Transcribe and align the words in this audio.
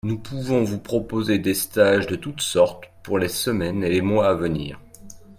nous 0.03 0.17
pouvons 0.17 0.63
vous 0.63 0.79
proposer 0.79 1.37
des 1.37 1.53
stages 1.53 2.07
de 2.07 2.15
toutes 2.15 2.41
sortes 2.41 2.85
pour 3.03 3.19
les 3.19 3.27
semaines 3.29 3.83
et 3.83 3.89
les 3.91 4.01
mois 4.01 4.29
à 4.29 4.33
venir. 4.33 4.79